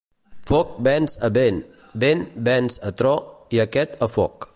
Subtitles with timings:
[0.51, 1.59] Foc venç a Vent,
[2.05, 3.15] Vent venç a Tro
[3.57, 4.35] i aquest a Foc.